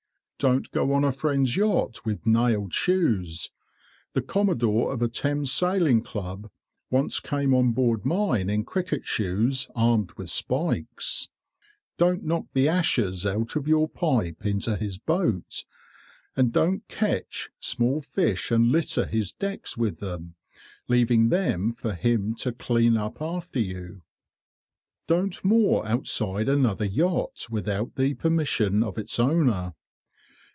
[0.43, 3.51] Don't go on a friend's yacht with nailed shoes
[4.13, 6.49] (the commodore of a Thames sailing club
[6.89, 11.29] once came on board mine in cricket shoes armed with spikes).
[11.99, 15.63] Don't knock the ashes out of your pipe into his boat,
[16.35, 20.33] and don't catch small fish and litter his decks with them,
[20.87, 24.01] leaving them for him to clean up after you.
[24.01, 28.97] [Picture: A pool in Burlingham Broad] Don't moor outside another yacht without the permission of
[28.97, 29.75] its owner.